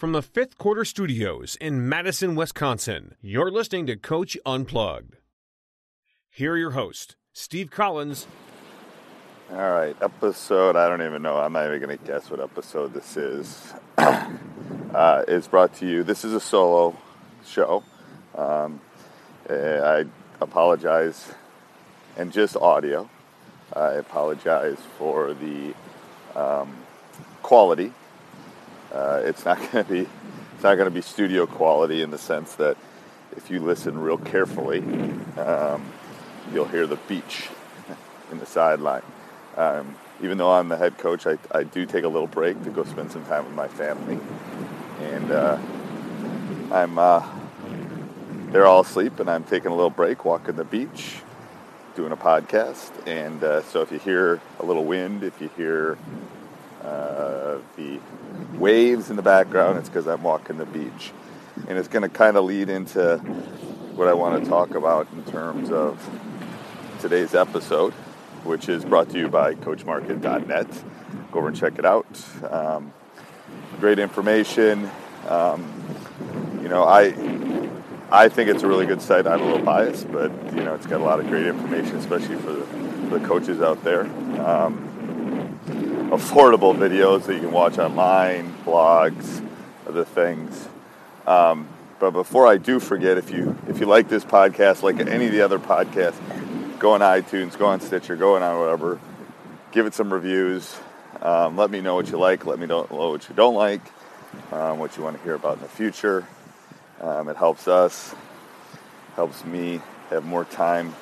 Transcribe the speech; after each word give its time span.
From 0.00 0.12
the 0.12 0.22
fifth 0.22 0.56
quarter 0.56 0.86
studios 0.86 1.58
in 1.60 1.86
Madison, 1.86 2.34
Wisconsin, 2.34 3.16
you're 3.20 3.50
listening 3.50 3.84
to 3.84 3.96
Coach 3.96 4.34
Unplugged. 4.46 5.16
Here 6.30 6.54
are 6.54 6.56
your 6.56 6.70
hosts, 6.70 7.16
Steve 7.34 7.70
Collins. 7.70 8.26
All 9.50 9.58
right, 9.58 9.94
episode, 10.00 10.74
I 10.74 10.88
don't 10.88 11.02
even 11.02 11.20
know, 11.20 11.36
I'm 11.36 11.52
not 11.52 11.66
even 11.66 11.82
going 11.82 11.98
to 11.98 12.02
guess 12.02 12.30
what 12.30 12.40
episode 12.40 12.94
this 12.94 13.18
is. 13.18 13.74
uh, 13.98 15.24
it's 15.28 15.48
brought 15.48 15.74
to 15.74 15.86
you, 15.86 16.02
this 16.02 16.24
is 16.24 16.32
a 16.32 16.40
solo 16.40 16.96
show. 17.44 17.84
Um, 18.34 18.80
eh, 19.50 19.80
I 19.82 20.04
apologize, 20.40 21.30
and 22.16 22.32
just 22.32 22.56
audio. 22.56 23.06
I 23.76 23.90
apologize 23.96 24.78
for 24.96 25.34
the 25.34 25.74
um, 26.34 26.74
quality 27.42 27.92
uh, 28.92 29.22
it's 29.24 29.44
not 29.44 29.58
going 29.72 29.84
to 29.84 29.90
be 29.90 30.00
it's 30.54 30.64
not 30.64 30.74
going 30.74 30.88
to 30.88 30.94
be 30.94 31.00
studio 31.00 31.46
quality 31.46 32.02
in 32.02 32.10
the 32.10 32.18
sense 32.18 32.54
that 32.56 32.76
if 33.36 33.50
you 33.50 33.60
listen 33.60 33.98
real 33.98 34.18
carefully, 34.18 34.80
um, 35.38 35.90
you'll 36.52 36.66
hear 36.66 36.86
the 36.86 36.96
beach 37.08 37.48
in 38.30 38.38
the 38.38 38.46
sideline. 38.46 39.02
Um, 39.56 39.96
even 40.22 40.36
though 40.36 40.52
I'm 40.52 40.68
the 40.68 40.76
head 40.76 40.98
coach, 40.98 41.26
I, 41.26 41.38
I 41.50 41.62
do 41.62 41.86
take 41.86 42.04
a 42.04 42.08
little 42.08 42.26
break 42.26 42.62
to 42.64 42.70
go 42.70 42.84
spend 42.84 43.10
some 43.10 43.24
time 43.24 43.46
with 43.46 43.54
my 43.54 43.68
family, 43.68 44.18
and 45.00 45.30
uh, 45.30 45.58
I'm 46.70 46.98
uh, 46.98 47.26
they're 48.50 48.66
all 48.66 48.80
asleep, 48.80 49.18
and 49.20 49.30
I'm 49.30 49.44
taking 49.44 49.70
a 49.70 49.74
little 49.74 49.90
break, 49.90 50.24
walking 50.24 50.56
the 50.56 50.64
beach, 50.64 51.20
doing 51.94 52.12
a 52.12 52.16
podcast. 52.16 52.90
And 53.06 53.42
uh, 53.42 53.62
so 53.62 53.80
if 53.80 53.92
you 53.92 53.98
hear 53.98 54.40
a 54.58 54.64
little 54.66 54.84
wind, 54.84 55.22
if 55.22 55.40
you 55.40 55.50
hear 55.56 55.96
uh, 56.82 57.58
the 57.76 58.00
waves 58.54 59.10
in 59.10 59.16
the 59.16 59.22
background, 59.22 59.78
it's 59.78 59.88
because 59.88 60.06
I'm 60.06 60.22
walking 60.22 60.58
the 60.58 60.66
beach. 60.66 61.12
And 61.68 61.78
it's 61.78 61.88
going 61.88 62.02
to 62.02 62.08
kind 62.08 62.36
of 62.36 62.44
lead 62.44 62.68
into 62.68 63.18
what 63.94 64.08
I 64.08 64.14
want 64.14 64.42
to 64.42 64.48
talk 64.48 64.74
about 64.74 65.08
in 65.12 65.24
terms 65.24 65.70
of 65.70 66.08
today's 67.00 67.34
episode, 67.34 67.92
which 68.44 68.68
is 68.68 68.84
brought 68.84 69.10
to 69.10 69.18
you 69.18 69.28
by 69.28 69.54
CoachMarket.net. 69.54 70.84
Go 71.32 71.38
over 71.38 71.48
and 71.48 71.56
check 71.56 71.78
it 71.78 71.84
out. 71.84 72.06
Um, 72.50 72.92
great 73.78 73.98
information. 73.98 74.90
Um, 75.28 75.72
you 76.62 76.68
know, 76.68 76.84
I 76.84 77.14
I 78.12 78.28
think 78.28 78.50
it's 78.50 78.62
a 78.62 78.66
really 78.66 78.86
good 78.86 79.00
site. 79.00 79.26
I'm 79.26 79.40
a 79.40 79.44
little 79.44 79.64
biased, 79.64 80.10
but 80.10 80.32
you 80.54 80.64
know, 80.64 80.74
it's 80.74 80.86
got 80.86 81.00
a 81.00 81.04
lot 81.04 81.20
of 81.20 81.28
great 81.28 81.46
information, 81.46 81.96
especially 81.96 82.36
for 82.36 82.52
the, 82.52 82.64
for 82.64 83.18
the 83.18 83.26
coaches 83.26 83.60
out 83.60 83.84
there. 83.84 84.02
Um, 84.40 84.89
affordable 86.10 86.74
videos 86.74 87.26
that 87.26 87.34
you 87.34 87.40
can 87.40 87.52
watch 87.52 87.78
online, 87.78 88.52
blogs, 88.64 89.46
other 89.86 90.04
things. 90.04 90.68
Um, 91.24 91.68
but 92.00 92.10
before 92.10 92.48
I 92.48 92.56
do 92.56 92.80
forget, 92.80 93.16
if 93.16 93.30
you 93.30 93.56
if 93.68 93.78
you 93.78 93.86
like 93.86 94.08
this 94.08 94.24
podcast, 94.24 94.82
like 94.82 94.98
any 94.98 95.26
of 95.26 95.32
the 95.32 95.42
other 95.42 95.60
podcasts, 95.60 96.18
go 96.80 96.92
on 96.92 97.00
iTunes, 97.00 97.56
go 97.56 97.66
on 97.66 97.80
Stitcher, 97.80 98.16
go 98.16 98.36
on 98.36 98.58
whatever, 98.58 98.98
give 99.70 99.86
it 99.86 99.94
some 99.94 100.12
reviews. 100.12 100.76
Um, 101.22 101.56
let 101.56 101.70
me 101.70 101.80
know 101.80 101.94
what 101.94 102.10
you 102.10 102.18
like. 102.18 102.44
Let 102.44 102.58
me 102.58 102.66
know 102.66 102.84
what 102.84 103.28
you 103.28 103.34
don't 103.34 103.54
like. 103.54 103.82
Um, 104.50 104.78
what 104.78 104.96
you 104.96 105.04
want 105.04 105.16
to 105.16 105.22
hear 105.22 105.34
about 105.34 105.58
in 105.58 105.62
the 105.62 105.68
future. 105.68 106.26
Um, 107.00 107.28
it 107.28 107.36
helps 107.36 107.68
us, 107.68 108.14
helps 109.14 109.44
me 109.44 109.80
have 110.08 110.24
more 110.24 110.44
time, 110.44 110.94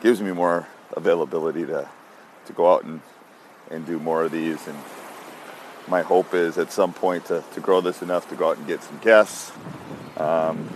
gives 0.00 0.22
me 0.22 0.30
more 0.30 0.68
availability 0.92 1.66
to 1.66 1.88
to 2.46 2.52
go 2.52 2.72
out 2.72 2.84
and 2.84 3.00
and 3.70 3.86
do 3.86 3.98
more 3.98 4.24
of 4.24 4.32
these. 4.32 4.66
And 4.66 4.78
my 5.86 6.02
hope 6.02 6.34
is 6.34 6.58
at 6.58 6.70
some 6.72 6.92
point 6.92 7.26
to, 7.26 7.42
to 7.54 7.60
grow 7.60 7.80
this 7.80 8.02
enough 8.02 8.28
to 8.28 8.36
go 8.36 8.50
out 8.50 8.58
and 8.58 8.66
get 8.66 8.82
some 8.82 8.98
guests, 8.98 9.52
um, 10.16 10.68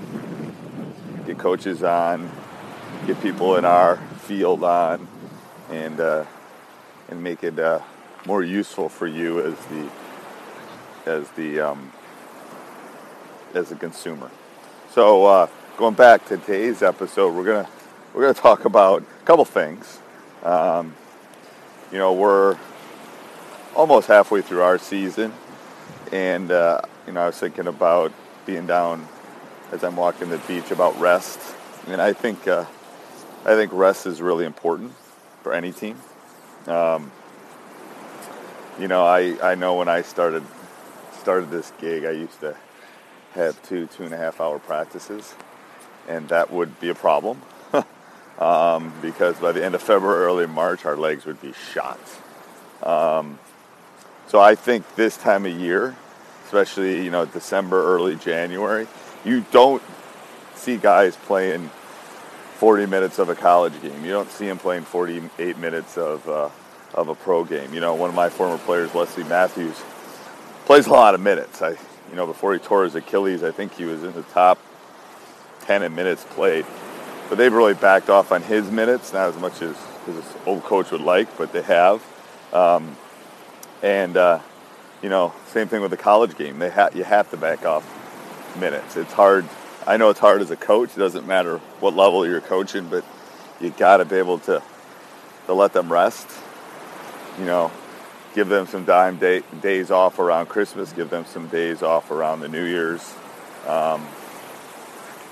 get 1.26 1.38
coaches 1.38 1.82
on, 1.82 2.30
get 3.06 3.20
people 3.20 3.56
in 3.56 3.64
our 3.64 3.96
field 4.20 4.64
on, 4.64 5.06
and 5.70 6.00
uh, 6.00 6.24
and 7.08 7.22
make 7.22 7.44
it 7.44 7.58
uh, 7.58 7.80
more 8.26 8.42
useful 8.42 8.88
for 8.88 9.06
you 9.06 9.40
as 9.40 9.54
the 9.66 9.90
as 11.06 11.30
the 11.32 11.60
um, 11.60 11.92
as 13.54 13.70
a 13.72 13.76
consumer. 13.76 14.30
So 14.90 15.26
uh, 15.26 15.46
going 15.76 15.94
back 15.94 16.26
to 16.26 16.36
today's 16.36 16.82
episode, 16.82 17.34
we're 17.34 17.44
gonna 17.44 17.68
we're 18.14 18.22
gonna 18.22 18.34
talk 18.34 18.64
about 18.64 19.02
a 19.02 19.24
couple 19.24 19.44
things. 19.44 19.98
Um, 20.42 20.94
you 21.90 21.98
know, 21.98 22.12
we're 22.12 22.56
almost 23.74 24.08
halfway 24.08 24.42
through 24.42 24.62
our 24.62 24.78
season, 24.78 25.32
and 26.12 26.50
uh, 26.50 26.80
you 27.06 27.12
know 27.12 27.22
I 27.22 27.26
was 27.26 27.38
thinking 27.38 27.66
about 27.66 28.12
being 28.46 28.66
down 28.66 29.06
as 29.70 29.82
I'm 29.82 29.96
walking 29.96 30.28
the 30.28 30.38
beach 30.38 30.70
about 30.70 30.98
rest, 31.00 31.40
and 31.86 32.00
I 32.00 32.12
think 32.12 32.46
uh, 32.46 32.64
I 33.44 33.54
think 33.54 33.72
rest 33.72 34.06
is 34.06 34.20
really 34.20 34.44
important 34.44 34.92
for 35.42 35.52
any 35.52 35.72
team. 35.72 35.98
Um, 36.66 37.10
you 38.78 38.88
know, 38.88 39.04
I, 39.04 39.36
I 39.42 39.54
know 39.54 39.74
when 39.74 39.88
I 39.88 40.02
started 40.02 40.44
started 41.18 41.50
this 41.50 41.72
gig, 41.80 42.04
I 42.04 42.10
used 42.10 42.40
to 42.40 42.56
have 43.34 43.60
two 43.62 43.86
two 43.86 44.04
and 44.04 44.12
a 44.12 44.16
half 44.16 44.40
hour 44.40 44.58
practices, 44.58 45.34
and 46.08 46.28
that 46.28 46.52
would 46.52 46.78
be 46.80 46.88
a 46.88 46.94
problem 46.94 47.40
um, 48.38 48.92
because 49.00 49.36
by 49.36 49.52
the 49.52 49.64
end 49.64 49.74
of 49.74 49.82
February, 49.82 50.24
early 50.24 50.46
March, 50.46 50.84
our 50.84 50.96
legs 50.96 51.24
would 51.24 51.40
be 51.40 51.52
shot. 51.72 52.00
Um, 52.82 53.38
so 54.32 54.40
I 54.40 54.54
think 54.54 54.94
this 54.94 55.18
time 55.18 55.44
of 55.44 55.52
year, 55.52 55.94
especially 56.46 57.04
you 57.04 57.10
know 57.10 57.26
December, 57.26 57.84
early 57.84 58.16
January, 58.16 58.86
you 59.26 59.44
don't 59.52 59.82
see 60.54 60.78
guys 60.78 61.16
playing 61.16 61.68
40 62.54 62.86
minutes 62.86 63.18
of 63.18 63.28
a 63.28 63.34
college 63.34 63.74
game. 63.82 64.02
You 64.02 64.10
don't 64.10 64.30
see 64.30 64.46
them 64.46 64.56
playing 64.56 64.84
48 64.84 65.58
minutes 65.58 65.98
of 65.98 66.26
uh, 66.26 66.48
of 66.94 67.08
a 67.08 67.14
pro 67.14 67.44
game. 67.44 67.74
You 67.74 67.80
know, 67.80 67.92
one 67.92 68.08
of 68.08 68.16
my 68.16 68.30
former 68.30 68.56
players, 68.56 68.94
Wesley 68.94 69.24
Matthews, 69.24 69.76
plays 70.64 70.86
a 70.86 70.92
lot 70.92 71.14
of 71.14 71.20
minutes. 71.20 71.60
I, 71.60 71.72
you 72.08 72.16
know, 72.16 72.24
before 72.26 72.54
he 72.54 72.58
tore 72.58 72.84
his 72.84 72.94
Achilles, 72.94 73.42
I 73.42 73.50
think 73.50 73.74
he 73.74 73.84
was 73.84 74.02
in 74.02 74.14
the 74.14 74.22
top 74.22 74.58
10 75.66 75.82
in 75.82 75.94
minutes 75.94 76.24
played. 76.30 76.64
But 77.28 77.36
they've 77.36 77.52
really 77.52 77.74
backed 77.74 78.08
off 78.08 78.32
on 78.32 78.40
his 78.40 78.70
minutes, 78.70 79.12
not 79.12 79.28
as 79.28 79.36
much 79.36 79.60
as 79.60 79.76
his 80.06 80.24
old 80.46 80.62
coach 80.62 80.90
would 80.90 81.02
like, 81.02 81.36
but 81.36 81.52
they 81.52 81.60
have. 81.60 82.02
Um, 82.54 82.96
and 83.82 84.16
uh, 84.16 84.40
you 85.02 85.08
know, 85.08 85.32
same 85.48 85.68
thing 85.68 85.82
with 85.82 85.90
the 85.90 85.96
college 85.96 86.36
game. 86.36 86.58
They 86.58 86.70
ha- 86.70 86.90
you 86.94 87.04
have 87.04 87.30
to 87.30 87.36
back 87.36 87.64
off 87.64 87.84
minutes. 88.58 88.96
It's 88.96 89.12
hard. 89.12 89.48
I 89.86 89.96
know 89.96 90.10
it's 90.10 90.20
hard 90.20 90.40
as 90.40 90.50
a 90.50 90.56
coach. 90.56 90.96
It 90.96 91.00
doesn't 91.00 91.26
matter 91.26 91.58
what 91.80 91.94
level 91.94 92.26
you're 92.26 92.40
coaching, 92.40 92.88
but 92.88 93.04
you 93.60 93.70
got 93.70 93.98
to 93.98 94.04
be 94.04 94.16
able 94.16 94.38
to 94.40 94.62
to 95.46 95.52
let 95.52 95.72
them 95.72 95.92
rest. 95.92 96.28
You 97.38 97.44
know, 97.44 97.72
give 98.34 98.48
them 98.48 98.66
some 98.66 98.84
dime 98.84 99.16
day, 99.16 99.42
days 99.60 99.90
off 99.90 100.18
around 100.18 100.46
Christmas. 100.46 100.92
Give 100.92 101.10
them 101.10 101.24
some 101.24 101.48
days 101.48 101.82
off 101.82 102.10
around 102.10 102.40
the 102.40 102.48
New 102.48 102.64
Year's. 102.64 103.14
Um, 103.66 104.06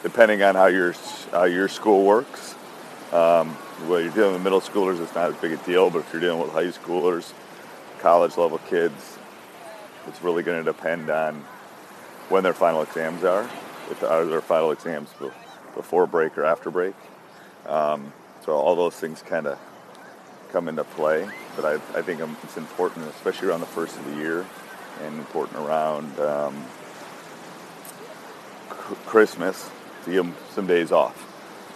depending 0.02 0.42
on 0.42 0.54
how 0.54 0.66
your 0.66 0.94
how 1.30 1.44
your 1.44 1.68
school 1.68 2.04
works. 2.04 2.54
Um, 3.12 3.56
well, 3.86 4.00
you're 4.00 4.12
dealing 4.12 4.34
with 4.34 4.42
middle 4.42 4.60
schoolers, 4.60 5.00
it's 5.02 5.14
not 5.14 5.30
as 5.30 5.36
big 5.36 5.52
a 5.52 5.56
deal. 5.58 5.90
But 5.90 6.00
if 6.00 6.12
you're 6.12 6.20
dealing 6.20 6.40
with 6.40 6.52
high 6.52 6.66
schoolers, 6.66 7.32
college 8.00 8.36
level 8.36 8.58
kids, 8.58 9.18
it's 10.06 10.22
really 10.22 10.42
going 10.42 10.64
to 10.64 10.72
depend 10.72 11.10
on 11.10 11.44
when 12.28 12.42
their 12.42 12.54
final 12.54 12.82
exams 12.82 13.24
are. 13.24 13.48
If 13.90 14.02
are 14.02 14.24
their 14.24 14.40
final 14.40 14.70
exams 14.70 15.10
before 15.74 16.06
break 16.06 16.38
or 16.38 16.44
after 16.44 16.70
break. 16.70 16.94
Um, 17.66 18.12
so 18.44 18.52
all 18.52 18.76
those 18.76 18.94
things 18.94 19.22
kind 19.22 19.46
of 19.46 19.58
come 20.50 20.68
into 20.68 20.84
play. 20.84 21.28
But 21.56 21.64
I, 21.64 21.98
I 21.98 22.02
think 22.02 22.20
it's 22.44 22.56
important, 22.56 23.06
especially 23.08 23.48
around 23.48 23.60
the 23.60 23.66
first 23.66 23.96
of 23.96 24.04
the 24.06 24.16
year, 24.16 24.46
and 25.02 25.18
important 25.18 25.58
around 25.58 26.18
um, 26.20 26.64
Christmas 29.06 29.68
to 30.04 30.10
give 30.10 30.24
them 30.24 30.36
some 30.54 30.66
days 30.66 30.92
off. 30.92 31.26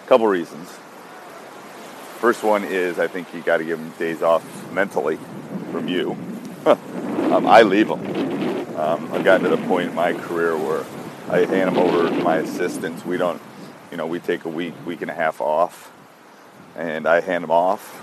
A 0.04 0.06
couple 0.06 0.26
reasons. 0.26 0.70
First 2.18 2.42
one 2.42 2.64
is 2.64 2.98
I 2.98 3.08
think 3.08 3.34
you 3.34 3.42
got 3.42 3.58
to 3.58 3.64
give 3.64 3.78
them 3.78 3.92
days 3.98 4.22
off 4.22 4.72
mentally 4.72 5.18
from 5.74 5.88
you. 5.88 6.16
um, 6.66 7.48
I 7.48 7.62
leave 7.62 7.88
them. 7.88 7.98
Um, 8.78 9.12
I've 9.12 9.24
gotten 9.24 9.42
to 9.50 9.56
the 9.56 9.66
point 9.66 9.88
in 9.88 9.94
my 9.96 10.12
career 10.12 10.56
where 10.56 10.84
I 11.28 11.44
hand 11.46 11.74
them 11.74 11.78
over 11.78 12.08
to 12.08 12.22
my 12.22 12.36
assistants. 12.36 13.04
We 13.04 13.16
don't, 13.16 13.42
you 13.90 13.96
know, 13.96 14.06
we 14.06 14.20
take 14.20 14.44
a 14.44 14.48
week, 14.48 14.74
week 14.86 15.02
and 15.02 15.10
a 15.10 15.14
half 15.14 15.40
off, 15.40 15.90
and 16.76 17.08
I 17.08 17.20
hand 17.20 17.42
them 17.42 17.50
off. 17.50 18.00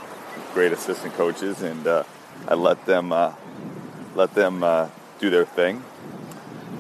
Great 0.53 0.73
assistant 0.73 1.13
coaches, 1.13 1.61
and 1.61 1.87
uh, 1.87 2.03
I 2.45 2.55
let 2.55 2.85
them 2.85 3.13
uh, 3.13 3.33
let 4.15 4.33
them 4.33 4.63
uh, 4.63 4.89
do 5.19 5.29
their 5.29 5.45
thing. 5.45 5.81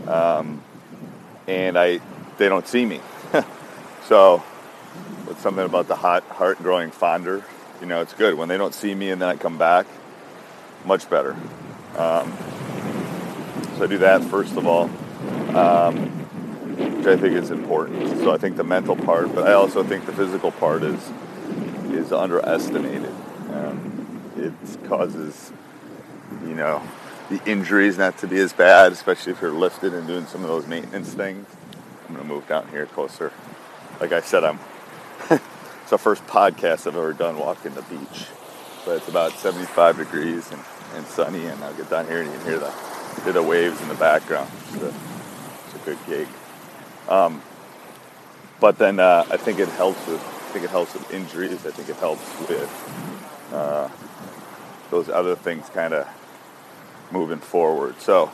Um, 0.07 0.61
and 1.47 1.77
I, 1.77 2.01
they 2.37 2.49
don't 2.49 2.67
see 2.67 2.85
me. 2.85 2.99
so, 4.09 4.43
it's 5.29 5.41
something 5.41 5.63
about 5.63 5.87
the 5.87 5.95
hot 5.95 6.23
heart 6.23 6.57
growing 6.57 6.91
fonder. 6.91 7.45
You 7.79 7.87
know, 7.87 8.01
it's 8.01 8.13
good 8.13 8.37
when 8.37 8.49
they 8.49 8.57
don't 8.57 8.73
see 8.73 8.93
me 8.93 9.09
and 9.09 9.21
then 9.21 9.29
I 9.29 9.37
come 9.37 9.57
back. 9.57 9.85
Much 10.85 11.09
better. 11.09 11.35
Um, 11.97 12.35
so 13.77 13.83
I 13.83 13.87
do 13.87 13.97
that 13.99 14.23
first 14.23 14.55
of 14.57 14.65
all, 14.65 14.83
um, 15.55 15.95
which 16.97 17.07
I 17.07 17.17
think 17.17 17.35
is 17.35 17.51
important. 17.51 18.07
So 18.19 18.31
I 18.31 18.37
think 18.37 18.55
the 18.57 18.63
mental 18.63 18.95
part, 18.95 19.33
but 19.35 19.47
I 19.47 19.53
also 19.53 19.83
think 19.83 20.05
the 20.05 20.13
physical 20.13 20.51
part 20.51 20.83
is 20.83 21.11
is 21.91 22.11
underestimated. 22.11 23.13
Um, 23.51 24.21
it 24.37 24.53
causes, 24.87 25.51
you 26.43 26.55
know, 26.55 26.81
the 27.29 27.41
injuries 27.49 27.97
not 27.97 28.17
to 28.19 28.27
be 28.27 28.39
as 28.39 28.53
bad, 28.53 28.91
especially 28.91 29.33
if 29.33 29.41
you're 29.41 29.51
lifted 29.51 29.93
and 29.93 30.07
doing 30.07 30.25
some 30.25 30.41
of 30.43 30.47
those 30.47 30.67
maintenance 30.67 31.13
things. 31.13 31.47
I'm 32.07 32.15
gonna 32.15 32.27
move 32.27 32.47
down 32.47 32.67
here 32.69 32.85
closer. 32.85 33.31
Like 33.99 34.11
I 34.11 34.21
said, 34.21 34.43
I'm. 34.43 34.59
it's 35.29 35.89
the 35.89 35.97
first 35.97 36.25
podcast 36.27 36.87
I've 36.87 36.95
ever 36.95 37.13
done 37.13 37.37
walking 37.37 37.73
the 37.73 37.83
beach, 37.83 38.25
but 38.85 38.97
it's 38.97 39.07
about 39.07 39.33
75 39.33 39.97
degrees 39.97 40.51
and, 40.51 40.61
and 40.95 41.05
sunny, 41.07 41.45
and 41.45 41.63
I'll 41.63 41.73
get 41.73 41.89
down 41.89 42.07
here 42.07 42.21
and 42.21 42.31
you 42.31 42.37
can 42.37 42.47
hear 42.47 42.59
the 42.59 42.71
hear 43.23 43.33
the 43.33 43.43
waves 43.43 43.81
in 43.81 43.87
the 43.87 43.95
background. 43.95 44.49
It's 44.73 44.83
a, 44.83 44.87
it's 44.87 45.75
a 45.75 45.85
good 45.85 45.97
gig. 46.07 46.27
Um, 47.07 47.41
but 48.59 48.77
then 48.77 48.99
uh, 48.99 49.25
I 49.29 49.37
think 49.37 49.59
it 49.59 49.69
helps 49.69 50.05
with 50.07 50.21
I 50.21 50.53
think 50.53 50.65
it 50.65 50.69
helps 50.69 50.93
with 50.93 51.11
injuries. 51.13 51.65
I 51.65 51.71
think 51.71 51.89
it 51.89 51.95
helps 51.95 52.23
with 52.47 53.49
uh, 53.53 53.89
those 54.89 55.09
other 55.09 55.35
things 55.35 55.69
kind 55.69 55.93
of 55.93 56.07
moving 57.11 57.39
forward. 57.39 57.99
So 58.01 58.31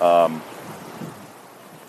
um, 0.00 0.42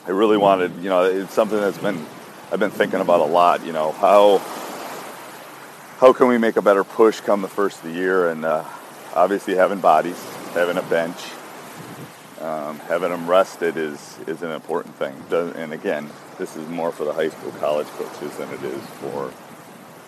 I 0.06 0.12
really 0.12 0.38
wanted, 0.38 0.76
you 0.84 0.90
know, 0.90 1.04
it's 1.04 1.34
something 1.34 1.60
that's 1.60 1.78
been 1.78 2.06
I've 2.52 2.60
been 2.60 2.72
thinking 2.72 3.02
about 3.02 3.22
a 3.22 3.26
lot. 3.26 3.66
You 3.66 3.74
know, 3.74 3.92
how 3.92 4.38
how 6.00 6.14
can 6.14 6.28
we 6.28 6.38
make 6.38 6.58
a 6.58 6.62
better 6.62 6.84
push 6.84 7.20
come 7.22 7.42
the 7.42 7.48
first 7.48 7.78
of 7.78 7.92
the 7.92 7.92
year? 7.92 8.30
And 8.30 8.46
uh, 8.46 8.64
obviously, 9.16 9.56
having 9.56 9.80
bodies, 9.80 10.22
having 10.54 10.78
a 10.78 10.84
bench, 10.84 11.18
um, 12.42 12.80
having 12.80 13.10
them 13.10 13.30
rested 13.30 13.78
is 13.78 14.20
is 14.28 14.44
an 14.44 14.52
important 14.52 14.96
thing. 14.96 15.16
And 15.32 15.74
again, 15.74 16.10
this 16.38 16.56
is 16.56 16.68
more 16.68 16.92
for 16.92 17.06
the 17.06 17.14
high 17.14 17.30
school, 17.30 17.52
college 17.54 17.88
coaches 17.88 18.38
than 18.38 18.50
it 18.52 18.64
is 18.64 18.82
for 19.02 19.32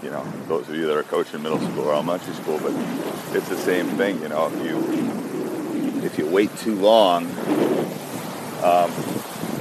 you 0.04 0.12
know 0.12 0.24
those 0.48 0.70
of 0.70 0.76
you 0.76 0.86
that 0.88 0.98
are 0.98 1.04
coaching 1.04 1.42
middle 1.42 1.60
school 1.60 1.86
or 1.86 1.94
elementary 1.94 2.34
school. 2.36 2.60
But 2.60 2.74
it's 3.36 3.50
the 3.50 3.58
same 3.58 3.88
thing. 3.98 4.22
You 4.22 4.30
know, 4.30 4.52
if 4.54 4.64
you 4.64 6.04
if 6.06 6.18
you 6.18 6.28
wait 6.28 6.56
too 6.58 6.76
long, 6.76 7.26
um, 8.64 8.92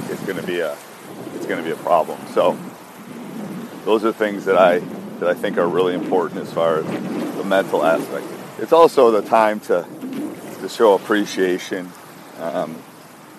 it's 0.09 0.23
going 0.25 0.37
to 0.37 0.45
be 0.45 0.59
a 0.59 0.77
it's 1.35 1.45
going 1.45 1.57
to 1.57 1.63
be 1.63 1.71
a 1.71 1.83
problem. 1.83 2.19
So 2.33 2.57
those 3.85 4.03
are 4.03 4.11
things 4.11 4.45
that 4.45 4.57
I 4.57 4.79
that 5.19 5.29
I 5.29 5.33
think 5.33 5.57
are 5.57 5.67
really 5.67 5.95
important 5.95 6.41
as 6.41 6.53
far 6.53 6.79
as 6.79 6.85
the 7.37 7.43
mental 7.43 7.83
aspect. 7.83 8.36
It's 8.59 8.73
also 8.73 9.11
the 9.11 9.21
time 9.21 9.59
to 9.61 9.85
to 10.61 10.69
show 10.69 10.95
appreciation, 10.95 11.91
um, 12.39 12.75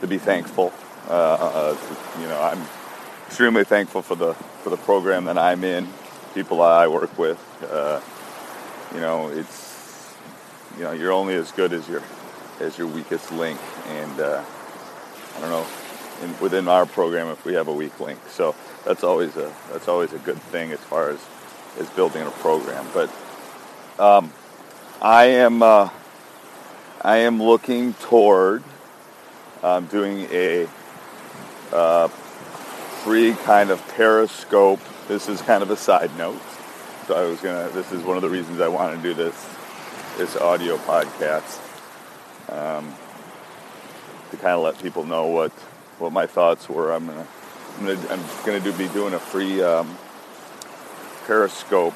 to 0.00 0.06
be 0.06 0.18
thankful. 0.18 0.72
Uh, 1.08 1.12
uh, 1.12 1.74
to, 1.74 2.20
you 2.20 2.28
know, 2.28 2.40
I'm 2.40 2.62
extremely 3.26 3.64
thankful 3.64 4.02
for 4.02 4.14
the 4.14 4.34
for 4.62 4.70
the 4.70 4.76
program 4.76 5.24
that 5.24 5.36
I'm 5.36 5.64
in, 5.64 5.88
people 6.34 6.62
I 6.62 6.86
work 6.86 7.18
with. 7.18 7.38
Uh, 7.68 8.00
you 8.94 9.00
know, 9.00 9.28
it's 9.28 10.14
you 10.76 10.84
know 10.84 10.92
you're 10.92 11.12
only 11.12 11.34
as 11.34 11.50
good 11.50 11.72
as 11.72 11.88
your 11.88 12.02
as 12.60 12.78
your 12.78 12.86
weakest 12.86 13.32
link, 13.32 13.58
and 13.88 14.20
uh, 14.20 14.44
I 15.36 15.40
don't 15.40 15.50
know 15.50 15.66
in, 16.22 16.40
within 16.40 16.68
our 16.68 16.86
program 16.86 17.28
if 17.28 17.44
we 17.44 17.54
have 17.54 17.66
a 17.66 17.72
weak 17.72 17.98
link. 17.98 18.20
So 18.28 18.54
that's 18.84 19.02
always 19.02 19.36
a 19.36 19.52
that's 19.72 19.88
always 19.88 20.12
a 20.12 20.18
good 20.18 20.38
thing 20.38 20.70
as 20.70 20.80
far 20.80 21.10
as 21.10 21.20
as 21.78 21.88
building 21.90 22.26
a 22.26 22.30
program. 22.30 22.86
But 22.94 23.10
um, 23.98 24.32
I 25.00 25.26
am 25.26 25.62
uh, 25.62 25.90
I 27.02 27.18
am 27.18 27.40
looking 27.40 27.94
toward 27.94 28.64
um, 29.62 29.86
doing 29.86 30.26
a 30.32 30.66
uh, 31.72 32.08
free 32.08 33.34
kind 33.44 33.70
of 33.70 33.86
periscope. 33.94 34.80
This 35.06 35.28
is 35.28 35.40
kind 35.40 35.62
of 35.62 35.70
a 35.70 35.76
side 35.76 36.16
note. 36.18 36.40
So 37.06 37.14
I 37.14 37.28
was 37.30 37.40
gonna. 37.40 37.68
This 37.70 37.92
is 37.92 38.02
one 38.02 38.16
of 38.16 38.22
the 38.22 38.28
reasons 38.28 38.60
I 38.60 38.66
want 38.66 38.96
to 38.96 39.02
do 39.02 39.14
this 39.14 39.48
this 40.16 40.36
audio 40.36 40.76
podcast 40.78 41.60
um, 42.50 42.92
to 44.32 44.36
kind 44.36 44.54
of 44.54 44.64
let 44.64 44.82
people 44.82 45.04
know 45.04 45.26
what 45.26 45.52
what 46.00 46.12
my 46.12 46.26
thoughts 46.26 46.68
were. 46.68 46.90
I'm 46.90 47.06
gonna 47.06 47.26
I'm 47.78 47.86
gonna, 47.86 48.08
I'm 48.10 48.44
gonna 48.44 48.60
do, 48.60 48.72
be 48.72 48.88
doing 48.88 49.14
a 49.14 49.20
free 49.20 49.62
um, 49.62 49.96
Periscope 51.24 51.94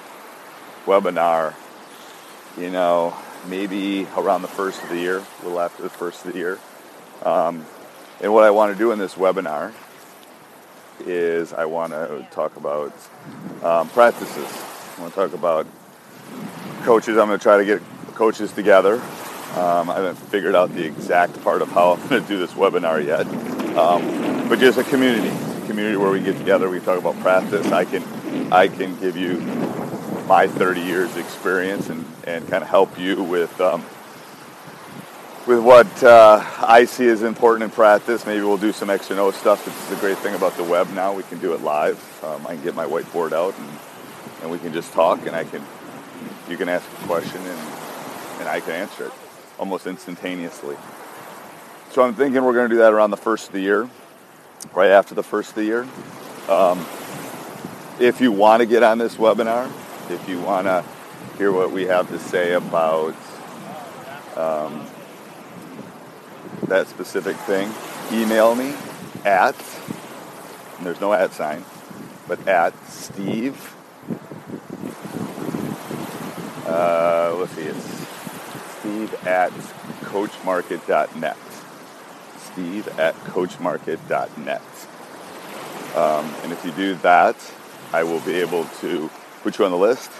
webinar. 0.87 1.55
You 2.59 2.71
know, 2.71 3.17
maybe 3.49 4.07
around 4.17 4.43
the 4.43 4.49
first 4.49 4.83
of 4.83 4.91
the 4.91 4.99
year, 4.99 5.19
a 5.19 5.45
little 5.45 5.61
after 5.61 5.83
the 5.83 5.89
first 5.89 6.25
of 6.25 6.33
the 6.33 6.39
year. 6.39 6.59
Um, 7.25 7.65
and 8.21 8.33
what 8.33 8.45
I 8.45 8.51
want 8.51 8.73
to 8.73 8.79
do 8.79 8.93
in 8.93 8.99
this 8.99 9.15
webinar 9.15 9.73
is 11.07 11.53
I 11.53 11.65
want 11.65 11.93
to 11.93 12.27
talk 12.31 12.57
about 12.57 12.93
um, 13.63 13.89
practices. 13.89 14.47
I 14.97 15.01
want 15.01 15.15
to 15.15 15.21
talk 15.21 15.33
about 15.33 15.67
coaches. 16.83 17.17
I'm 17.17 17.29
going 17.29 17.39
to 17.39 17.43
try 17.43 17.57
to 17.57 17.65
get 17.65 17.81
coaches 18.15 18.53
together. 18.53 18.95
Um, 19.57 19.91
I 19.91 19.97
haven't 19.97 20.17
figured 20.17 20.55
out 20.55 20.75
the 20.75 20.85
exact 20.85 21.43
part 21.43 21.63
of 21.63 21.69
how 21.69 21.93
I'm 21.93 22.09
going 22.09 22.23
to 22.23 22.29
do 22.29 22.39
this 22.39 22.53
webinar 22.53 23.05
yet. 23.05 23.27
Um, 23.77 24.49
but 24.49 24.59
just 24.59 24.79
a 24.79 24.85
community, 24.85 25.29
a 25.29 25.67
community 25.67 25.97
where 25.97 26.11
we 26.11 26.21
get 26.21 26.37
together, 26.37 26.69
we 26.69 26.81
talk 26.81 26.99
about 26.99 27.19
practice. 27.21 27.67
I 27.73 27.85
can, 27.85 28.53
I 28.53 28.69
can 28.69 28.99
give 29.01 29.17
you 29.17 29.41
my 30.27 30.47
30 30.47 30.81
years 30.81 31.17
experience 31.17 31.89
and, 31.89 32.05
and 32.27 32.49
kind 32.49 32.63
of 32.63 32.69
help 32.69 32.99
you 32.99 33.23
with 33.23 33.61
um, 33.61 33.85
with 35.47 35.59
what 35.59 36.05
uh, 36.05 36.45
I 36.61 36.85
see 36.85 37.09
as 37.09 37.23
important 37.23 37.65
in 37.65 37.71
practice. 37.71 38.25
Maybe 38.25 38.43
we'll 38.43 38.59
do 38.59 38.73
some 38.73 38.91
X 38.91 39.11
and 39.11 39.19
O 39.19 39.31
stuff. 39.33 39.65
This 39.65 39.91
is 39.91 39.99
a 39.99 40.01
great 40.01 40.19
thing 40.19 40.35
about 40.35 40.57
the 40.57 40.65
web 40.65 40.89
now. 40.91 41.13
We 41.13 41.25
can 41.25 41.41
do 41.41 41.53
it 41.53 41.63
live. 41.63 41.99
Um, 42.25 42.47
I 42.47 42.55
can 42.55 42.63
get 42.63 42.75
my 42.75 42.87
whiteboard 42.87 43.33
out 43.33 43.59
and, 43.59 43.69
and 44.43 44.51
we 44.51 44.59
can 44.59 44.73
just 44.73 44.93
talk 44.93 45.27
and 45.27 45.35
I 45.35 45.45
can 45.45 45.65
you 46.49 46.57
can 46.57 46.69
ask 46.69 46.87
a 46.87 47.07
question 47.07 47.41
and, 47.41 47.61
and 48.41 48.49
I 48.49 48.61
can 48.61 48.73
answer 48.73 49.07
it 49.07 49.13
almost 49.59 49.87
instantaneously. 49.87 50.77
So 51.91 52.03
I'm 52.03 52.15
thinking 52.15 52.43
we're 52.45 52.55
going 52.55 52.69
to 52.69 52.75
do 52.75 52.81
that 52.81 52.93
around 52.93 53.11
the 53.11 53.17
first 53.17 53.49
of 53.49 53.53
the 53.53 53.61
year, 53.61 53.89
right 54.75 54.91
after 54.91 55.15
the 55.15 55.23
first 55.23 55.51
of 55.51 55.55
the 55.57 55.65
year. 55.65 55.87
Um, 56.49 56.85
if 58.01 58.21
you 58.21 58.33
want 58.33 58.61
to 58.61 58.67
get 58.67 58.83
on 58.83 58.99
this 58.99 59.17
webinar, 59.17 59.71
if 60.11 60.29
you 60.29 60.41
want 60.41 60.67
to 60.67 60.85
hear 61.39 61.53
what 61.53 61.71
we 61.71 61.85
have 61.85 62.09
to 62.09 62.19
say 62.19 62.53
about 62.53 63.15
um, 64.37 64.87
that 66.67 66.89
specific 66.89 67.37
thing, 67.39 67.73
email 68.13 68.55
me 68.55 68.75
at, 69.25 69.57
there's 70.83 71.01
no 71.01 71.13
at 71.13 71.33
sign, 71.33 71.65
but 72.27 72.47
at 72.49 72.75
Steve. 72.89 73.75
Uh, 76.67 77.35
let's 77.39 77.53
see, 77.53 77.63
it's 77.63 78.07
Steve 78.81 79.27
at 79.27 79.53
coachmarket.net. 80.03 81.37
Steve 82.39 82.89
at 82.99 83.15
coachmarket.net. 83.25 84.63
Um, 85.95 86.35
and 86.43 86.53
if 86.53 86.65
you 86.65 86.73
do 86.73 86.95
that, 86.97 87.37
I 87.93 88.03
will 88.03 88.21
be 88.21 88.35
able 88.37 88.65
to 88.81 89.11
put 89.43 89.59
you 89.59 89.65
on 89.65 89.71
the 89.71 89.77
list. 89.77 90.11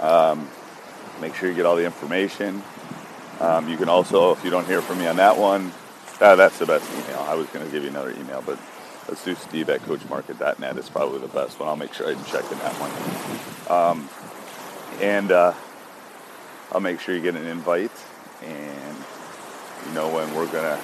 Um, 0.00 0.48
make 1.20 1.34
sure 1.34 1.48
you 1.48 1.54
get 1.54 1.66
all 1.66 1.76
the 1.76 1.84
information. 1.84 2.62
Um, 3.40 3.68
you 3.68 3.76
can 3.76 3.88
also, 3.88 4.32
if 4.32 4.44
you 4.44 4.50
don't 4.50 4.66
hear 4.66 4.82
from 4.82 4.98
me 4.98 5.06
on 5.06 5.16
that 5.16 5.36
one, 5.36 5.72
uh, 6.20 6.34
that's 6.34 6.58
the 6.58 6.66
best 6.66 6.90
email. 6.92 7.20
I 7.20 7.34
was 7.34 7.46
going 7.48 7.64
to 7.64 7.70
give 7.70 7.84
you 7.84 7.90
another 7.90 8.10
email, 8.10 8.42
but 8.44 8.58
let's 9.06 9.24
do 9.24 9.34
steve 9.34 9.68
at 9.68 9.80
coachmarket.net. 9.82 10.76
It's 10.76 10.88
probably 10.88 11.20
the 11.20 11.28
best 11.28 11.60
one. 11.60 11.68
I'll 11.68 11.76
make 11.76 11.92
sure 11.94 12.08
I 12.08 12.14
check 12.24 12.50
in 12.50 12.58
that 12.58 12.74
one. 12.74 13.78
Um, 13.78 14.08
and 15.00 15.30
uh, 15.30 15.54
I'll 16.72 16.80
make 16.80 17.00
sure 17.00 17.14
you 17.14 17.20
get 17.20 17.36
an 17.36 17.46
invite 17.46 17.92
and 18.42 18.96
you 19.86 19.92
know 19.94 20.08
when 20.12 20.34
we're 20.34 20.50
going 20.50 20.64
to 20.64 20.80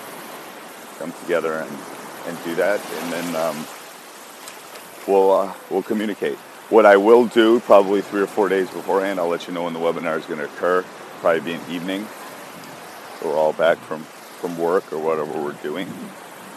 come 0.99 1.12
together 1.23 1.54
and, 1.54 1.78
and 2.28 2.44
do 2.44 2.54
that. 2.54 2.80
And 3.02 3.12
then 3.12 3.37
um, 3.37 3.66
we'll, 5.09 5.33
uh, 5.33 5.52
we'll 5.71 5.83
communicate. 5.83 6.38
What 6.71 6.87
I 6.87 6.97
will 6.97 7.26
do, 7.26 7.61
probably 7.61 8.00
three 8.00 8.23
or 8.23 8.26
four 8.26 8.49
days 8.49 8.71
beforehand, 8.71 9.21
I'll 9.21 9.28
let 9.28 9.47
you 9.47 9.52
know 9.52 9.64
when 9.64 9.75
the 9.75 9.80
webinar 9.80 10.18
is 10.18 10.25
going 10.25 10.38
to 10.38 10.47
occur. 10.47 10.83
Probably 11.21 11.40
be 11.40 11.52
an 11.52 11.61
evening. 11.71 12.06
So 13.21 13.28
we're 13.28 13.37
all 13.37 13.52
back 13.52 13.78
from, 13.78 14.02
from 14.02 14.59
work 14.59 14.90
or 14.92 14.99
whatever 14.99 15.38
we're 15.38 15.52
doing, 15.52 15.88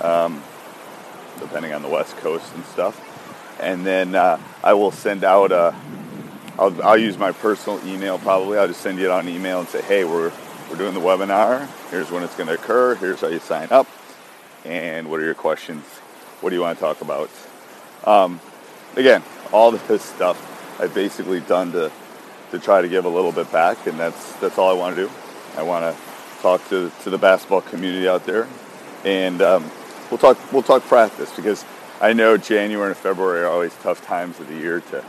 um, 0.01 0.41
depending 1.39 1.73
on 1.73 1.81
the 1.81 1.89
West 1.89 2.15
Coast 2.17 2.53
and 2.55 2.63
stuff. 2.65 3.03
And 3.59 3.85
then 3.85 4.15
uh, 4.15 4.39
I 4.63 4.73
will 4.73 4.91
send 4.91 5.23
out 5.23 5.51
a. 5.51 5.75
I'll, 6.59 6.81
I'll 6.83 6.97
use 6.97 7.17
my 7.17 7.31
personal 7.31 7.85
email 7.87 8.17
probably. 8.17 8.57
I'll 8.57 8.67
just 8.67 8.81
send 8.81 8.99
you 8.99 9.11
out 9.11 9.23
an 9.25 9.29
email 9.29 9.59
and 9.59 9.69
say, 9.69 9.81
hey, 9.81 10.03
we're 10.05 10.31
we're 10.69 10.77
doing 10.77 10.93
the 10.93 10.99
webinar. 10.99 11.67
Here's 11.89 12.11
when 12.11 12.23
it's 12.23 12.35
going 12.35 12.47
to 12.47 12.55
occur. 12.55 12.95
Here's 12.95 13.21
how 13.21 13.27
you 13.27 13.39
sign 13.39 13.69
up. 13.71 13.87
And 14.65 15.09
what 15.09 15.19
are 15.19 15.25
your 15.25 15.33
questions? 15.33 15.83
What 16.41 16.49
do 16.49 16.55
you 16.55 16.61
want 16.61 16.77
to 16.77 16.83
talk 16.83 17.01
about? 17.01 17.29
Um, 18.03 18.39
again, 18.95 19.23
all 19.51 19.71
this 19.71 20.03
stuff 20.03 20.79
I've 20.79 20.93
basically 20.93 21.39
done 21.41 21.71
to 21.71 21.91
to 22.51 22.59
try 22.59 22.81
to 22.81 22.87
give 22.87 23.05
a 23.05 23.09
little 23.09 23.31
bit 23.31 23.51
back, 23.51 23.87
and 23.87 23.99
that's 23.99 24.33
that's 24.33 24.57
all 24.57 24.69
I 24.69 24.73
want 24.73 24.95
to 24.95 25.07
do. 25.07 25.11
I 25.57 25.63
want 25.63 25.83
to 25.83 26.41
talk 26.41 26.67
to 26.69 26.91
to 27.03 27.09
the 27.09 27.17
basketball 27.17 27.61
community 27.61 28.07
out 28.07 28.25
there, 28.25 28.47
and 29.03 29.41
um, 29.41 29.69
we'll 30.09 30.17
talk 30.17 30.37
we'll 30.53 30.63
talk 30.63 30.83
practice 30.83 31.35
because 31.35 31.65
I 31.99 32.13
know 32.13 32.37
January 32.37 32.89
and 32.89 32.97
February 32.97 33.41
are 33.41 33.49
always 33.49 33.75
tough 33.81 34.05
times 34.05 34.39
of 34.39 34.47
the 34.47 34.55
year 34.55 34.81
to 34.81 35.03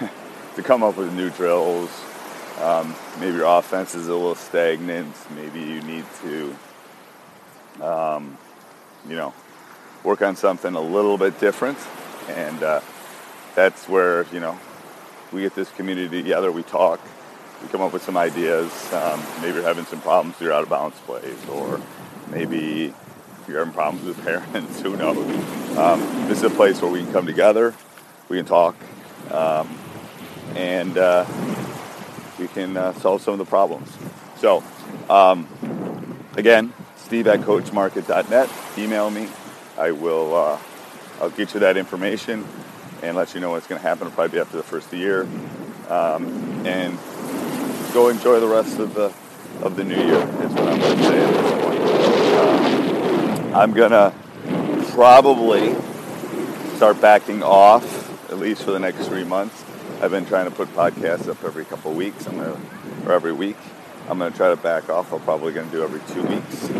to 0.56 0.62
come 0.62 0.82
up 0.82 0.96
with 0.96 1.12
new 1.12 1.30
drills. 1.30 1.90
Um, 2.60 2.94
maybe 3.18 3.36
your 3.36 3.58
offense 3.58 3.96
is 3.96 4.06
a 4.06 4.14
little 4.14 4.36
stagnant. 4.36 5.12
Maybe 5.34 5.58
you 5.58 5.82
need 5.82 6.04
to, 6.22 6.56
um, 7.82 8.38
you 9.08 9.16
know, 9.16 9.34
work 10.04 10.22
on 10.22 10.36
something 10.36 10.72
a 10.76 10.80
little 10.80 11.18
bit 11.18 11.40
different, 11.40 11.78
and 12.28 12.62
uh, 12.62 12.80
that's 13.54 13.88
where 13.88 14.24
you 14.32 14.40
know 14.40 14.58
we 15.32 15.42
get 15.42 15.54
this 15.54 15.70
community 15.70 16.22
together. 16.22 16.52
We 16.52 16.62
talk. 16.62 17.00
We 17.62 17.68
come 17.68 17.80
up 17.80 17.92
with 17.92 18.02
some 18.02 18.16
ideas. 18.16 18.70
Um, 18.92 19.22
maybe 19.40 19.54
you're 19.54 19.62
having 19.62 19.86
some 19.86 20.00
problems 20.00 20.38
with 20.38 20.46
your 20.46 20.52
out 20.52 20.64
of 20.64 20.68
bounds 20.68 20.98
plays, 21.00 21.38
or 21.48 21.80
maybe 22.30 22.92
you're 23.48 23.58
having 23.58 23.74
problems 23.74 24.06
with 24.06 24.22
parents. 24.24 24.80
Who 24.82 24.96
knows? 24.96 25.16
Um, 25.76 26.00
this 26.28 26.38
is 26.38 26.44
a 26.44 26.50
place 26.50 26.80
where 26.82 26.90
we 26.90 27.02
can 27.02 27.12
come 27.12 27.26
together. 27.26 27.74
We 28.28 28.36
can 28.36 28.46
talk, 28.46 28.76
um, 29.30 29.78
and 30.54 30.96
uh, 30.96 31.24
we 32.38 32.48
can 32.48 32.76
uh, 32.76 32.92
solve 32.94 33.22
some 33.22 33.32
of 33.32 33.38
the 33.38 33.44
problems. 33.44 33.90
So, 34.38 34.62
um, 35.08 35.48
again, 36.36 36.72
Steve 36.96 37.26
at 37.26 37.40
CoachMarket.net. 37.40 38.50
Email 38.78 39.10
me. 39.10 39.28
I 39.78 39.90
will. 39.90 40.34
Uh, 40.34 40.58
I'll 41.20 41.30
get 41.30 41.54
you 41.54 41.60
that 41.60 41.76
information 41.76 42.44
and 43.04 43.16
let 43.16 43.34
you 43.34 43.40
know 43.40 43.50
what's 43.50 43.66
going 43.66 43.80
to 43.80 43.86
happen. 43.86 44.06
It'll 44.06 44.14
probably 44.14 44.36
be 44.36 44.40
after 44.40 44.56
the 44.56 44.62
first 44.62 44.86
of 44.86 44.90
the 44.92 44.98
year, 44.98 45.22
um, 45.88 46.66
and 46.66 46.98
go 47.92 48.08
enjoy 48.08 48.40
the 48.40 48.48
rest 48.48 48.78
of 48.78 48.94
the 48.94 49.12
of 49.64 49.76
the 49.76 49.84
new 49.84 49.94
year. 49.94 50.18
Is 50.18 50.52
what 50.52 50.68
I'm 50.68 50.80
going 50.80 50.96
to 50.96 51.04
say 51.04 51.22
at 51.22 51.32
this 51.32 51.64
point. 51.64 51.80
Um, 52.40 53.54
I'm 53.54 53.72
going 53.72 53.92
to 53.92 54.12
probably 54.92 55.74
start 56.76 57.00
backing 57.00 57.42
off 57.42 58.30
at 58.30 58.38
least 58.38 58.64
for 58.64 58.72
the 58.72 58.80
next 58.80 59.06
three 59.06 59.24
months. 59.24 59.64
I've 60.00 60.10
been 60.10 60.26
trying 60.26 60.46
to 60.46 60.50
put 60.50 60.68
podcasts 60.74 61.28
up 61.28 61.44
every 61.44 61.64
couple 61.64 61.92
of 61.92 61.96
weeks. 61.96 62.26
I'm 62.26 62.36
gonna, 62.38 62.60
or 63.06 63.12
every 63.12 63.32
week. 63.32 63.56
I'm 64.08 64.18
going 64.18 64.30
to 64.30 64.36
try 64.36 64.50
to 64.50 64.56
back 64.56 64.90
off. 64.90 65.12
I'm 65.12 65.20
probably 65.20 65.52
going 65.52 65.70
to 65.70 65.72
do 65.72 65.82
every 65.82 66.00
two 66.12 66.22
weeks, 66.24 66.70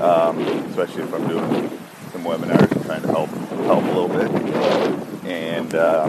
um, 0.00 0.40
especially 0.70 1.04
if 1.04 1.14
I'm 1.14 1.28
doing 1.28 1.70
some 2.10 2.24
webinars 2.24 2.72
and 2.72 2.84
trying 2.84 3.02
to 3.02 3.08
help 3.08 3.30
help 3.30 3.84
a 3.84 3.86
little 3.86 4.08
bit. 4.08 4.43
Uh, 5.74 6.08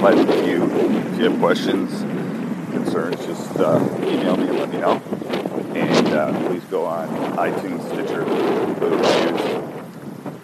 but 0.00 0.18
if 0.18 0.46
you 0.46 0.64
if 0.64 1.18
you 1.18 1.30
have 1.30 1.38
questions, 1.38 1.90
concerns, 2.72 3.24
just 3.26 3.56
uh, 3.58 3.78
email 4.02 4.36
me 4.36 4.48
and 4.48 4.58
let 4.58 4.70
me 4.70 4.78
know. 4.78 4.96
And 5.74 6.08
uh, 6.08 6.48
please 6.48 6.64
go 6.64 6.86
on 6.86 7.08
iTunes, 7.36 7.86
Stitcher, 7.92 8.24
reviews, 8.84 9.64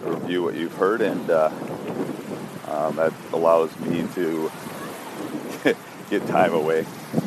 review 0.03 0.43
what 0.43 0.55
you've 0.55 0.75
heard, 0.75 1.01
and 1.01 1.29
uh, 1.29 1.49
um, 2.67 2.95
that 2.95 3.13
allows 3.33 3.77
me 3.79 4.07
to 4.15 4.51
get 6.09 6.25
time 6.27 6.53
away 6.53 6.83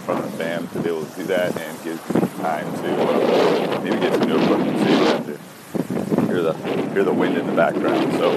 from 0.06 0.22
the 0.22 0.28
fam 0.28 0.68
to 0.68 0.80
be 0.80 0.88
able 0.88 1.04
to 1.04 1.16
do 1.16 1.24
that 1.24 1.56
and 1.58 1.84
give 1.84 2.14
me 2.14 2.28
time 2.38 2.72
to 2.76 3.02
uh, 3.02 3.80
maybe 3.82 3.98
get 3.98 4.14
some 4.14 4.28
new 4.28 4.40
equipment 4.40 4.78
so 4.78 4.88
you 4.88 5.04
have 5.04 5.26
to 5.26 6.22
hear 6.26 6.42
the 6.42 6.52
hear 6.92 7.04
the 7.04 7.12
wind 7.12 7.36
in 7.36 7.46
the 7.46 7.52
background. 7.52 8.12
So 8.14 8.30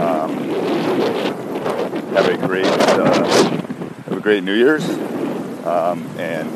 um, 0.00 0.79
have 2.14 2.26
a 2.26 2.36
great 2.46 2.66
uh, 2.66 3.22
have 4.04 4.12
a 4.12 4.20
great 4.20 4.42
New 4.42 4.54
Year's 4.54 4.88
um, 5.64 6.06
and 6.18 6.50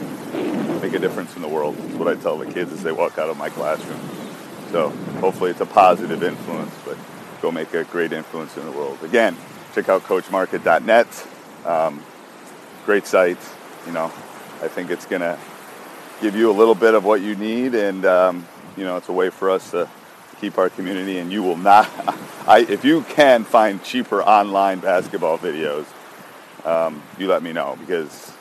make 0.81 0.95
a 0.95 0.99
difference 0.99 1.35
in 1.37 1.43
the 1.43 1.49
world. 1.49 1.76
That's 1.76 1.95
what 1.95 2.09
I 2.09 2.14
tell 2.21 2.37
the 2.37 2.50
kids 2.50 2.73
as 2.73 2.83
they 2.83 2.93
walk 2.93 3.19
out 3.19 3.31
of 3.31 3.37
my 3.37 3.49
classroom. 3.49 4.00
So 4.71 4.91
hopefully 5.21 5.50
it's 5.50 5.61
a 5.61 5.67
positive 5.67 6.23
influence, 6.23 6.75
but 6.85 6.99
go 7.41 7.50
make 7.50 7.73
a 7.75 7.85
great 7.85 8.12
influence 8.12 8.57
in 8.57 8.64
the 8.64 8.73
world. 8.73 9.03
Again, 9.03 9.37
check 9.75 9.88
out 9.88 10.03
CoachMarket.net. 10.03 11.26
Um, 11.64 12.03
great 12.85 13.07
site. 13.07 13.38
You 13.87 13.93
know, 13.93 14.07
I 14.62 14.69
think 14.69 14.91
it's 14.91 15.07
to 15.07 15.38
give 16.21 16.37
you 16.37 16.50
a 16.50 16.57
little 16.57 16.75
bit 16.75 16.95
of 16.95 17.05
what 17.05 17.21
you 17.21 17.35
need, 17.37 17.75
and 17.75 18.05
um, 18.05 18.47
you 18.76 18.85
know, 18.85 18.97
it's 18.97 19.09
a 19.09 19.12
way 19.12 19.31
for 19.31 19.50
us 19.50 19.71
to 19.73 19.88
keep 20.41 20.59
our 20.59 20.71
community. 20.71 21.19
And 21.19 21.33
you 21.33 21.43
will 21.43 21.57
not, 21.57 21.88
I, 22.46 22.58
if 22.58 22.84
you 22.84 23.02
can 23.02 23.44
find 23.44 23.82
cheaper 23.82 24.22
online 24.22 24.80
basketball 24.80 25.38
videos, 25.38 25.86
um, 26.66 27.02
you 27.18 27.26
let 27.26 27.42
me 27.42 27.52
know 27.52 27.76
because 27.80 28.32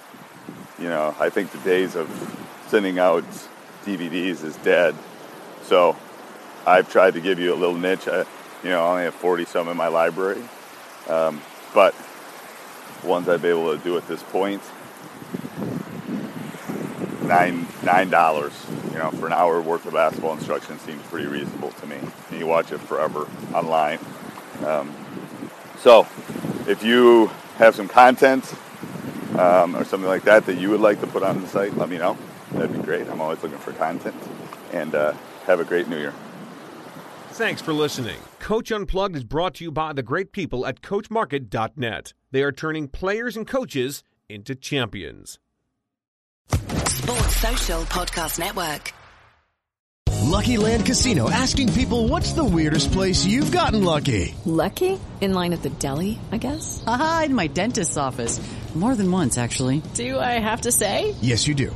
you 0.77 0.89
know 0.89 1.15
I 1.19 1.29
think 1.29 1.51
the 1.51 1.57
days 1.59 1.95
of 1.95 2.09
sending 2.67 2.99
out 2.99 3.23
DVDs 3.85 4.43
is 4.43 4.57
dead. 4.57 4.93
So 5.63 5.95
I've 6.65 6.91
tried 6.91 7.13
to 7.13 7.21
give 7.21 7.39
you 7.39 7.53
a 7.53 7.55
little 7.55 7.77
niche. 7.77 8.09
I, 8.09 8.25
you 8.61 8.69
know, 8.69 8.83
I 8.83 8.89
only 8.89 9.03
have 9.03 9.15
40 9.15 9.45
some 9.45 9.69
in 9.69 9.77
my 9.77 9.87
library, 9.87 10.41
um, 11.07 11.41
but 11.73 11.95
ones 13.03 13.29
I've 13.29 13.41
been 13.41 13.51
able 13.51 13.77
to 13.77 13.81
do 13.83 13.97
at 13.97 14.05
this 14.09 14.23
point, 14.23 14.61
nine 17.23 17.67
nine 17.83 18.09
dollars, 18.09 18.53
you 18.93 18.99
know, 18.99 19.09
for 19.11 19.25
an 19.25 19.33
hour 19.33 19.59
worth 19.61 19.85
of 19.85 19.93
basketball 19.93 20.33
instruction 20.33 20.77
seems 20.79 21.01
pretty 21.07 21.27
reasonable 21.27 21.71
to 21.71 21.87
me. 21.87 21.97
And 22.29 22.39
you 22.39 22.45
watch 22.45 22.71
it 22.71 22.79
forever 22.79 23.27
online. 23.53 23.99
Um, 24.65 24.93
so, 25.79 26.07
if 26.67 26.83
you 26.83 27.27
have 27.57 27.75
some 27.75 27.87
content 27.87 28.53
um, 29.37 29.75
or 29.75 29.83
something 29.83 30.07
like 30.07 30.23
that 30.23 30.45
that 30.45 30.59
you 30.59 30.69
would 30.69 30.79
like 30.79 31.01
to 31.01 31.07
put 31.07 31.23
on 31.23 31.41
the 31.41 31.47
site, 31.47 31.75
let 31.75 31.89
me 31.89 31.97
know. 31.97 32.17
That'd 32.51 32.71
be 32.71 32.83
great. 32.83 33.07
I'm 33.09 33.19
always 33.19 33.41
looking 33.41 33.57
for 33.57 33.73
content. 33.73 34.15
And 34.71 34.93
uh, 34.93 35.13
have 35.45 35.59
a 35.59 35.65
great 35.65 35.87
New 35.87 35.97
Year. 35.97 36.13
Thanks 37.31 37.61
for 37.61 37.73
listening. 37.73 38.19
Coach 38.39 38.71
Unplugged 38.71 39.15
is 39.15 39.23
brought 39.23 39.55
to 39.55 39.63
you 39.63 39.71
by 39.71 39.91
the 39.93 40.03
great 40.03 40.31
people 40.31 40.67
at 40.67 40.81
CoachMarket.net. 40.81 42.13
They 42.31 42.43
are 42.43 42.51
turning 42.51 42.87
players 42.87 43.35
and 43.35 43.47
coaches 43.47 44.03
into 44.29 44.53
champions. 44.53 45.39
Sports 46.87 47.37
Social 47.37 47.81
Podcast 47.83 48.39
Network. 48.39 48.93
Lucky 50.23 50.57
Land 50.57 50.85
Casino 50.85 51.29
asking 51.29 51.71
people 51.73 52.07
what's 52.07 52.33
the 52.33 52.43
weirdest 52.43 52.91
place 52.91 53.25
you've 53.25 53.51
gotten 53.51 53.83
lucky? 53.83 54.33
Lucky? 54.45 54.99
In 55.21 55.33
line 55.33 55.53
at 55.53 55.61
the 55.61 55.69
deli, 55.69 56.19
I 56.31 56.37
guess? 56.37 56.83
Aha, 56.87 57.23
in 57.25 57.35
my 57.35 57.47
dentist's 57.47 57.97
office. 57.97 58.41
More 58.75 58.95
than 58.95 59.11
once, 59.11 59.37
actually. 59.37 59.83
Do 59.93 60.19
I 60.19 60.39
have 60.39 60.61
to 60.61 60.71
say? 60.71 61.13
Yes, 61.21 61.45
you 61.47 61.53
do. 61.53 61.75